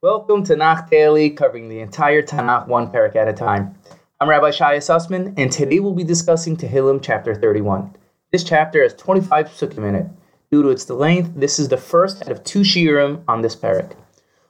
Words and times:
Welcome 0.00 0.44
to 0.44 0.54
Tanakh 0.54 0.90
Daily, 0.90 1.30
covering 1.30 1.68
the 1.68 1.80
entire 1.80 2.22
Tanakh 2.22 2.68
one 2.68 2.92
parak 2.92 3.16
at 3.16 3.26
a 3.26 3.32
time. 3.32 3.74
I'm 4.20 4.28
Rabbi 4.28 4.50
Shaya 4.50 4.76
Sussman, 4.76 5.34
and 5.36 5.50
today 5.50 5.80
we'll 5.80 5.92
be 5.92 6.04
discussing 6.04 6.56
Tehillim 6.56 7.00
chapter 7.02 7.34
31. 7.34 7.96
This 8.30 8.44
chapter 8.44 8.80
has 8.84 8.94
25 8.94 9.48
psukim 9.48 9.88
in 9.88 9.96
it. 9.96 10.06
Due 10.52 10.62
to 10.62 10.68
its 10.68 10.88
length, 10.88 11.32
this 11.34 11.58
is 11.58 11.68
the 11.68 11.76
first 11.76 12.22
out 12.22 12.30
of 12.30 12.44
two 12.44 12.60
shiurim 12.60 13.24
on 13.26 13.42
this 13.42 13.56
parak. 13.56 13.96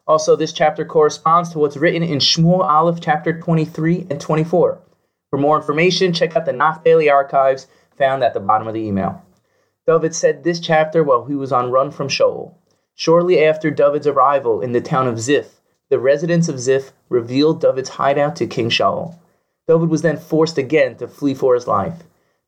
Also, 0.06 0.37
this 0.37 0.53
chapter 0.53 0.85
corresponds 0.85 1.49
to 1.53 1.58
what's 1.58 1.78
written 1.78 2.03
in 2.03 2.19
Shmuel 2.19 2.60
Aleph 2.60 3.01
chapter 3.01 3.40
23 3.40 4.08
and 4.10 4.21
24. 4.21 4.78
For 5.30 5.38
more 5.38 5.56
information, 5.56 6.12
check 6.12 6.37
out 6.37 6.44
the 6.44 6.53
Nach 6.53 6.85
Daily 6.85 7.08
archives 7.08 7.69
found 7.96 8.22
at 8.22 8.35
the 8.35 8.40
bottom 8.40 8.69
of 8.69 8.74
the 8.74 8.80
email. 8.80 9.22
David 9.87 10.15
said 10.15 10.44
this 10.44 10.60
chapter 10.60 11.03
while 11.03 11.24
he 11.24 11.35
was 11.35 11.53
on 11.53 11.71
run 11.71 11.90
from 11.90 12.08
Shaul. 12.08 12.53
Shortly 13.01 13.44
after 13.44 13.71
David's 13.71 14.08
arrival 14.08 14.60
in 14.60 14.72
the 14.72 14.81
town 14.81 15.06
of 15.06 15.21
Ziph, 15.21 15.60
the 15.88 16.01
residents 16.01 16.48
of 16.48 16.59
Ziph 16.59 16.91
revealed 17.09 17.60
David's 17.60 17.90
hideout 17.90 18.34
to 18.34 18.46
King 18.48 18.70
Shaul. 18.70 19.14
David 19.68 19.88
was 19.88 20.02
then 20.02 20.16
forced 20.16 20.59
again 20.59 20.96
to 20.96 21.06
flee 21.06 21.32
for 21.32 21.54
his 21.54 21.68
life. 21.68 22.02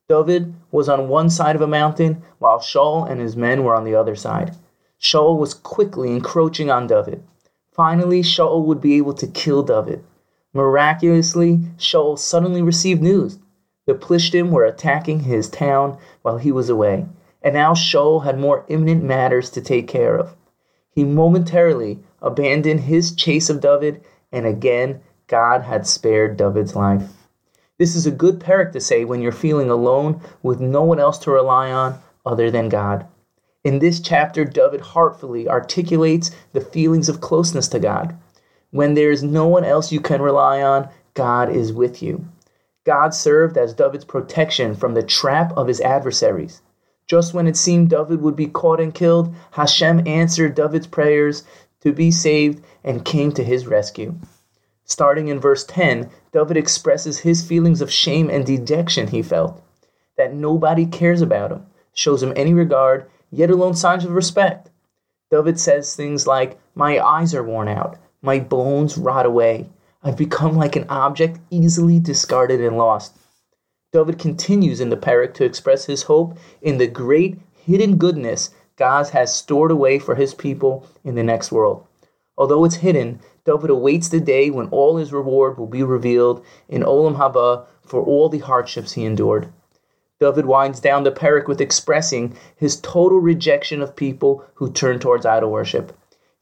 David 0.08 0.52
was 0.72 0.88
on 0.88 1.08
one 1.08 1.30
side 1.30 1.54
of 1.54 1.62
a 1.62 1.68
mountain, 1.68 2.24
while 2.40 2.58
Shaul 2.58 3.08
and 3.08 3.20
his 3.20 3.36
men 3.36 3.62
were 3.62 3.76
on 3.76 3.84
the 3.84 3.94
other 3.94 4.16
side. 4.16 4.56
Shaul 5.00 5.38
was 5.38 5.54
quickly 5.54 6.10
encroaching 6.10 6.68
on 6.68 6.88
David. 6.88 7.22
Finally, 7.70 8.24
Shaul 8.24 8.64
would 8.64 8.80
be 8.80 8.96
able 8.96 9.14
to 9.14 9.28
kill 9.28 9.62
David. 9.62 10.02
Miraculously, 10.52 11.58
Shaul 11.78 12.18
suddenly 12.18 12.60
received 12.60 13.02
news. 13.02 13.38
The 13.86 13.94
Plishtim 13.94 14.50
were 14.50 14.64
attacking 14.64 15.20
his 15.20 15.48
town 15.48 15.96
while 16.22 16.38
he 16.38 16.50
was 16.50 16.68
away, 16.68 17.06
and 17.42 17.54
now 17.54 17.74
Shaul 17.74 18.24
had 18.24 18.38
more 18.38 18.64
imminent 18.68 19.02
matters 19.02 19.50
to 19.50 19.60
take 19.60 19.88
care 19.88 20.16
of 20.16 20.34
he 20.92 21.04
momentarily 21.04 22.00
abandoned 22.20 22.80
his 22.80 23.14
chase 23.14 23.48
of 23.48 23.60
David, 23.60 24.02
and 24.32 24.44
again, 24.44 25.00
God 25.28 25.62
had 25.62 25.86
spared 25.86 26.36
David's 26.36 26.74
life. 26.74 27.08
This 27.78 27.94
is 27.94 28.06
a 28.06 28.10
good 28.10 28.40
parak 28.40 28.72
to 28.72 28.80
say 28.80 29.04
when 29.04 29.22
you're 29.22 29.32
feeling 29.32 29.70
alone 29.70 30.20
with 30.42 30.60
no 30.60 30.82
one 30.82 30.98
else 30.98 31.16
to 31.18 31.30
rely 31.30 31.70
on 31.70 31.98
other 32.26 32.50
than 32.50 32.68
God. 32.68 33.06
In 33.62 33.78
this 33.78 34.00
chapter, 34.00 34.44
David 34.44 34.80
heartfully 34.80 35.48
articulates 35.48 36.32
the 36.52 36.60
feelings 36.60 37.08
of 37.08 37.20
closeness 37.20 37.68
to 37.68 37.78
God. 37.78 38.18
When 38.70 38.94
there 38.94 39.10
is 39.10 39.22
no 39.22 39.46
one 39.46 39.64
else 39.64 39.92
you 39.92 40.00
can 40.00 40.20
rely 40.20 40.60
on, 40.60 40.88
God 41.14 41.54
is 41.54 41.72
with 41.72 42.02
you. 42.02 42.26
God 42.84 43.14
served 43.14 43.56
as 43.56 43.74
David's 43.74 44.04
protection 44.04 44.74
from 44.74 44.94
the 44.94 45.02
trap 45.02 45.56
of 45.56 45.68
his 45.68 45.80
adversaries. 45.80 46.62
Just 47.10 47.34
when 47.34 47.48
it 47.48 47.56
seemed 47.56 47.90
David 47.90 48.22
would 48.22 48.36
be 48.36 48.46
caught 48.46 48.80
and 48.80 48.94
killed, 48.94 49.34
Hashem 49.50 50.06
answered 50.06 50.54
David's 50.54 50.86
prayers 50.86 51.42
to 51.80 51.92
be 51.92 52.12
saved 52.12 52.62
and 52.84 53.04
came 53.04 53.32
to 53.32 53.42
his 53.42 53.66
rescue. 53.66 54.14
Starting 54.84 55.26
in 55.26 55.40
verse 55.40 55.64
10, 55.64 56.08
David 56.32 56.56
expresses 56.56 57.18
his 57.18 57.44
feelings 57.44 57.80
of 57.80 57.90
shame 57.90 58.30
and 58.30 58.46
dejection 58.46 59.08
he 59.08 59.22
felt, 59.22 59.60
that 60.16 60.34
nobody 60.34 60.86
cares 60.86 61.20
about 61.20 61.50
him, 61.50 61.66
shows 61.92 62.22
him 62.22 62.32
any 62.36 62.54
regard, 62.54 63.10
yet 63.32 63.50
alone 63.50 63.74
signs 63.74 64.04
of 64.04 64.12
respect. 64.12 64.70
David 65.32 65.58
says 65.58 65.96
things 65.96 66.28
like, 66.28 66.60
My 66.76 67.04
eyes 67.04 67.34
are 67.34 67.42
worn 67.42 67.66
out, 67.66 67.98
my 68.22 68.38
bones 68.38 68.96
rot 68.96 69.26
away, 69.26 69.68
I've 70.04 70.16
become 70.16 70.56
like 70.56 70.76
an 70.76 70.86
object 70.88 71.40
easily 71.50 71.98
discarded 71.98 72.60
and 72.60 72.78
lost. 72.78 73.16
David 73.92 74.18
continues 74.18 74.80
in 74.80 74.90
the 74.90 74.96
parak 74.96 75.34
to 75.34 75.44
express 75.44 75.86
his 75.86 76.04
hope 76.04 76.38
in 76.62 76.78
the 76.78 76.86
great 76.86 77.38
hidden 77.52 77.96
goodness 77.96 78.50
God 78.76 79.08
has 79.08 79.34
stored 79.34 79.72
away 79.72 79.98
for 79.98 80.14
his 80.14 80.32
people 80.32 80.86
in 81.02 81.16
the 81.16 81.24
next 81.24 81.50
world. 81.50 81.84
Although 82.38 82.64
it's 82.64 82.76
hidden, 82.76 83.20
David 83.44 83.68
awaits 83.68 84.08
the 84.08 84.20
day 84.20 84.48
when 84.48 84.68
all 84.68 84.96
his 84.96 85.12
reward 85.12 85.58
will 85.58 85.66
be 85.66 85.82
revealed 85.82 86.44
in 86.68 86.82
Olam 86.82 87.16
Haba 87.16 87.66
for 87.84 88.00
all 88.02 88.28
the 88.28 88.38
hardships 88.38 88.92
he 88.92 89.04
endured. 89.04 89.52
David 90.20 90.46
winds 90.46 90.78
down 90.80 91.02
the 91.02 91.10
parak 91.10 91.48
with 91.48 91.60
expressing 91.60 92.36
his 92.54 92.80
total 92.80 93.18
rejection 93.18 93.82
of 93.82 93.96
people 93.96 94.44
who 94.54 94.70
turn 94.70 95.00
towards 95.00 95.26
idol 95.26 95.50
worship, 95.50 95.92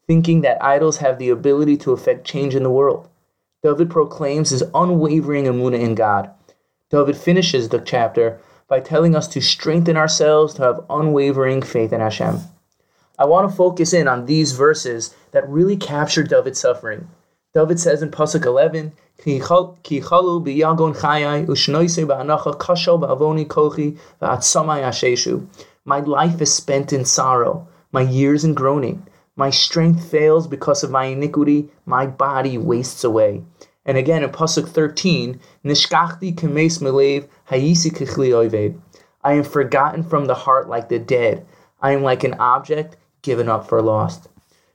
thinking 0.07 0.43
that 0.43 0.63
idols 0.63 0.99
have 0.99 1.19
the 1.19 1.31
ability 1.31 1.77
to 1.79 1.93
affect 1.93 2.27
change 2.27 2.55
in 2.55 2.63
the 2.63 2.71
world. 2.71 3.09
David 3.63 3.89
proclaims 3.89 4.51
his 4.51 4.65
unwavering 4.75 5.45
emunah 5.45 5.81
in 5.81 5.95
God, 5.95 6.31
David 6.91 7.17
finishes 7.17 7.69
the 7.69 7.81
chapter 7.81 8.41
by 8.67 8.81
telling 8.81 9.15
us 9.15 9.29
to 9.29 9.43
strengthen 9.43 9.97
ourselves 9.97 10.55
to 10.55 10.63
have 10.63 10.85
unwavering 10.89 11.61
faith 11.61 11.93
in 11.93 12.01
Hashem. 12.01 12.41
I 13.19 13.27
want 13.27 13.51
to 13.51 13.57
focus 13.57 13.93
in 13.93 14.09
on 14.09 14.25
these 14.25 14.53
verses 14.53 15.15
that 15.33 15.49
really 15.49 15.77
capture 15.77 16.23
David's 16.23 16.61
suffering. 16.61 17.09
David 17.53 17.81
says 17.81 18.01
in 18.01 18.11
Pasuk 18.11 18.47
11, 18.47 18.93
My 25.85 26.01
life 26.01 26.41
is 26.41 26.55
spent 26.55 26.93
in 26.93 27.05
sorrow, 27.05 27.69
my 27.93 28.01
years 28.01 28.45
in 28.45 28.55
groaning. 28.55 29.07
My 29.35 29.51
strength 29.51 30.11
fails 30.11 30.47
because 30.47 30.85
of 30.85 30.91
my 30.91 31.05
iniquity, 31.07 31.69
my 31.85 32.07
body 32.07 32.57
wastes 32.57 33.05
away. 33.05 33.43
And 33.85 33.97
again 33.97 34.23
in 34.23 34.31
Pasuk 34.31 34.69
13, 34.69 35.41
Nishkachti 35.65 36.35
kemes 36.35 36.81
melev 36.81 37.29
hayisi 37.51 37.91
kichli 37.91 38.31
oived. 38.31 38.81
I 39.25 39.33
am 39.35 39.45
forgotten 39.45 40.03
from 40.03 40.27
the 40.27 40.35
heart 40.35 40.69
like 40.69 40.89
the 40.89 40.99
dead. 40.99 41.47
I 41.81 41.93
am 41.93 42.03
like 42.03 42.25
an 42.25 42.35
object 42.35 42.97
given 43.23 43.49
up 43.49 43.69
for 43.69 43.81
lost. 43.83 44.29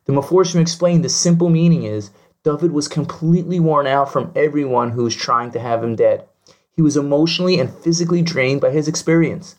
The 0.05 0.13
Meforshim 0.13 0.59
explained 0.59 1.03
the 1.03 1.09
simple 1.09 1.49
meaning 1.49 1.83
is 1.83 2.11
David 2.43 2.71
was 2.73 2.87
completely 2.87 3.59
worn 3.59 3.87
out 3.87 4.11
from 4.11 4.31
everyone 4.35 4.91
who 4.91 5.03
was 5.03 5.15
trying 5.15 5.51
to 5.51 5.59
have 5.59 5.83
him 5.83 5.95
dead. 5.95 6.25
He 6.75 6.81
was 6.81 6.97
emotionally 6.97 7.59
and 7.59 7.73
physically 7.73 8.21
drained 8.21 8.59
by 8.59 8.71
his 8.71 8.87
experience. 8.87 9.55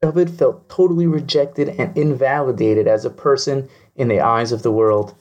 David 0.00 0.30
felt 0.30 0.68
totally 0.68 1.06
rejected 1.06 1.68
and 1.70 1.96
invalidated 1.96 2.86
as 2.86 3.04
a 3.04 3.10
person 3.10 3.68
in 3.96 4.08
the 4.08 4.20
eyes 4.20 4.52
of 4.52 4.62
the 4.62 4.70
world. 4.70 5.14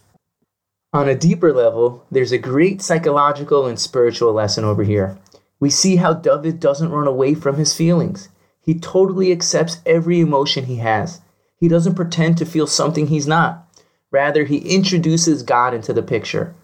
On 0.92 1.08
a 1.08 1.14
deeper 1.14 1.54
level, 1.54 2.04
there's 2.10 2.32
a 2.32 2.40
great 2.40 2.82
psychological 2.82 3.68
and 3.68 3.80
spiritual 3.80 4.34
lesson 4.34 4.66
over 4.66 4.82
here. 4.82 5.20
We 5.60 5.70
see 5.70 5.98
how 5.98 6.14
David 6.14 6.60
doesn't 6.60 6.90
run 6.90 7.06
away 7.06 7.36
from 7.36 7.58
his 7.58 7.76
feelings. 7.76 8.30
He 8.60 8.74
totally 8.74 9.32
accepts 9.32 9.82
every 9.86 10.20
emotion 10.20 10.66
he 10.66 10.78
has. 10.78 11.22
He 11.60 11.68
doesn't 11.68 11.94
pretend 11.94 12.40
to 12.40 12.46
feel 12.46 12.66
something 12.66 13.06
he's 13.06 13.28
not. 13.28 13.68
Rather, 14.10 14.46
he 14.46 14.58
introduces 14.58 15.44
God 15.44 15.76
into 15.76 15.94
the 15.94 16.02
picture. 16.02 16.56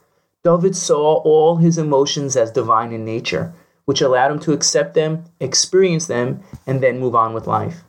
David 0.44 0.75
saw 0.75 1.18
all 1.18 1.58
his 1.58 1.78
emotions 1.78 2.35
as 2.35 2.50
divine 2.50 2.94
in 2.94 3.06
nature, 3.06 3.53
which 3.85 4.02
allowed 4.02 4.31
him 4.31 4.40
to 4.40 4.53
accept 4.53 4.96
them, 4.96 5.25
experience 5.40 6.08
them, 6.08 6.41
and 6.66 6.81
then 6.81 7.00
move 7.00 7.14
on 7.14 7.35
with 7.35 7.46
life. 7.46 7.84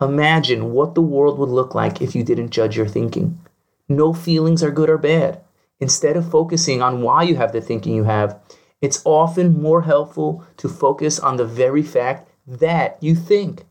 Imagine 0.00 0.72
what 0.72 0.94
the 0.94 1.02
world 1.02 1.38
would 1.38 1.50
look 1.50 1.74
like 1.74 2.00
if 2.00 2.14
you 2.14 2.24
didn't 2.24 2.52
judge 2.52 2.74
your 2.74 2.88
thinking. 2.88 3.38
No 3.86 4.14
feelings 4.14 4.62
are 4.62 4.70
good 4.70 4.88
or 4.88 4.96
bad. 4.96 5.42
Instead 5.80 6.16
of 6.16 6.30
focusing 6.30 6.82
on 6.82 7.02
why 7.02 7.22
you 7.22 7.36
have 7.36 7.52
the 7.52 7.60
thinking 7.60 7.94
you 7.94 8.04
have, 8.04 8.40
it's 8.80 9.02
often 9.04 9.60
more 9.60 9.82
helpful 9.82 10.44
to 10.56 10.68
focus 10.68 11.18
on 11.18 11.36
the 11.36 11.44
very 11.44 11.82
fact 11.82 12.28
that 12.46 12.96
you 13.00 13.14
think. 13.14 13.64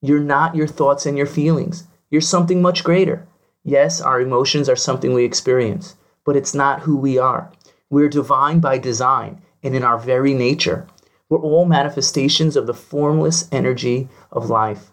You're 0.00 0.20
not 0.20 0.54
your 0.54 0.66
thoughts 0.66 1.06
and 1.06 1.16
your 1.16 1.26
feelings. 1.26 1.86
You're 2.10 2.20
something 2.20 2.60
much 2.60 2.84
greater. 2.84 3.26
Yes, 3.64 4.00
our 4.00 4.20
emotions 4.20 4.68
are 4.68 4.76
something 4.76 5.12
we 5.12 5.24
experience, 5.24 5.96
but 6.24 6.36
it's 6.36 6.54
not 6.54 6.80
who 6.80 6.96
we 6.96 7.18
are. 7.18 7.52
We're 7.90 8.08
divine 8.08 8.60
by 8.60 8.78
design 8.78 9.42
and 9.62 9.76
in 9.76 9.84
our 9.84 9.98
very 9.98 10.34
nature. 10.34 10.86
We're 11.28 11.38
all 11.38 11.64
manifestations 11.64 12.56
of 12.56 12.66
the 12.66 12.74
formless 12.74 13.48
energy 13.50 14.08
of 14.30 14.50
life. 14.50 14.91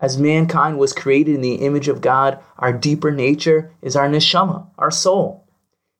As 0.00 0.16
mankind 0.16 0.78
was 0.78 0.92
created 0.92 1.34
in 1.34 1.40
the 1.40 1.56
image 1.56 1.88
of 1.88 2.00
God, 2.00 2.38
our 2.58 2.72
deeper 2.72 3.10
nature 3.10 3.72
is 3.82 3.96
our 3.96 4.08
neshama, 4.08 4.66
our 4.78 4.90
soul. 4.90 5.44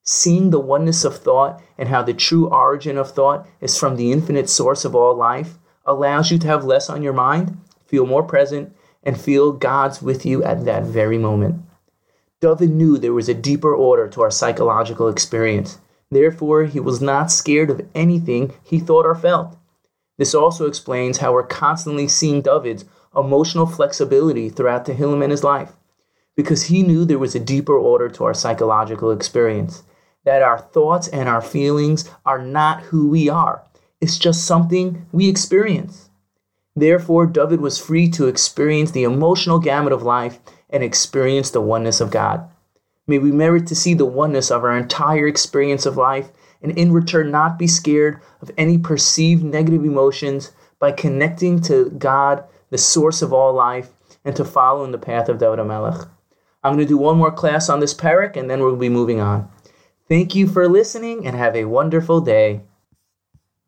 Seeing 0.04 0.50
the 0.50 0.60
oneness 0.60 1.04
of 1.04 1.18
thought 1.18 1.60
and 1.76 1.88
how 1.88 2.02
the 2.02 2.14
true 2.14 2.48
origin 2.48 2.96
of 2.96 3.10
thought 3.10 3.46
is 3.60 3.76
from 3.76 3.96
the 3.96 4.12
infinite 4.12 4.48
source 4.48 4.84
of 4.84 4.94
all 4.94 5.14
life 5.14 5.58
allows 5.84 6.30
you 6.30 6.38
to 6.38 6.46
have 6.46 6.64
less 6.64 6.88
on 6.88 7.02
your 7.02 7.12
mind, 7.12 7.58
feel 7.86 8.06
more 8.06 8.22
present, 8.22 8.74
and 9.02 9.20
feel 9.20 9.52
God's 9.52 10.00
with 10.00 10.24
you 10.24 10.44
at 10.44 10.64
that 10.64 10.84
very 10.84 11.18
moment. 11.18 11.62
David 12.40 12.70
knew 12.70 12.98
there 12.98 13.12
was 13.12 13.28
a 13.28 13.34
deeper 13.34 13.74
order 13.74 14.06
to 14.08 14.22
our 14.22 14.30
psychological 14.30 15.08
experience. 15.08 15.78
Therefore, 16.10 16.64
he 16.64 16.78
was 16.78 17.02
not 17.02 17.32
scared 17.32 17.68
of 17.68 17.86
anything 17.94 18.54
he 18.62 18.78
thought 18.78 19.06
or 19.06 19.14
felt. 19.14 19.56
This 20.18 20.34
also 20.34 20.66
explains 20.66 21.18
how 21.18 21.32
we're 21.32 21.42
constantly 21.42 22.06
seeing 22.06 22.42
David's 22.42 22.84
emotional 23.18 23.66
flexibility 23.66 24.48
throughout 24.48 24.86
Tehillim 24.86 25.22
in 25.22 25.30
his 25.30 25.44
life 25.44 25.72
because 26.38 26.64
he 26.64 26.84
knew 26.84 27.04
there 27.04 27.18
was 27.18 27.34
a 27.34 27.40
deeper 27.40 27.76
order 27.76 28.08
to 28.08 28.22
our 28.22 28.32
psychological 28.32 29.10
experience, 29.10 29.82
that 30.24 30.40
our 30.40 30.58
thoughts 30.58 31.08
and 31.08 31.28
our 31.28 31.42
feelings 31.42 32.08
are 32.24 32.40
not 32.40 32.80
who 32.82 33.08
we 33.08 33.28
are. 33.28 33.64
It's 34.00 34.18
just 34.18 34.46
something 34.46 35.04
we 35.10 35.28
experience. 35.28 36.10
Therefore, 36.76 37.26
David 37.26 37.60
was 37.60 37.80
free 37.80 38.08
to 38.10 38.28
experience 38.28 38.92
the 38.92 39.02
emotional 39.02 39.58
gamut 39.58 39.92
of 39.92 40.04
life 40.04 40.38
and 40.70 40.84
experience 40.84 41.50
the 41.50 41.60
oneness 41.60 42.00
of 42.00 42.12
God. 42.12 42.48
May 43.08 43.18
we 43.18 43.32
merit 43.32 43.66
to 43.66 43.74
see 43.74 43.94
the 43.94 44.04
oneness 44.04 44.50
of 44.50 44.62
our 44.62 44.78
entire 44.78 45.26
experience 45.26 45.86
of 45.86 45.96
life 45.96 46.30
and 46.62 46.76
in 46.78 46.92
return 46.92 47.32
not 47.32 47.58
be 47.58 47.66
scared 47.66 48.20
of 48.40 48.52
any 48.56 48.78
perceived 48.78 49.42
negative 49.42 49.84
emotions 49.84 50.52
by 50.78 50.92
connecting 50.92 51.60
to 51.62 51.90
God, 51.90 52.44
the 52.70 52.78
source 52.78 53.22
of 53.22 53.32
all 53.32 53.52
life, 53.52 53.90
and 54.24 54.34
to 54.36 54.44
follow 54.44 54.84
in 54.84 54.92
the 54.92 54.98
path 54.98 55.28
of 55.28 55.38
David 55.38 55.64
Melech. 55.64 56.06
I'm 56.62 56.74
going 56.74 56.86
to 56.86 56.88
do 56.88 56.98
one 56.98 57.16
more 57.16 57.30
class 57.30 57.68
on 57.68 57.80
this 57.80 57.94
parak 57.94 58.36
and 58.36 58.50
then 58.50 58.60
we'll 58.60 58.76
be 58.76 58.88
moving 58.88 59.20
on. 59.20 59.48
Thank 60.08 60.34
you 60.34 60.46
for 60.48 60.68
listening 60.68 61.26
and 61.26 61.36
have 61.36 61.54
a 61.54 61.66
wonderful 61.66 62.20
day. 62.20 62.62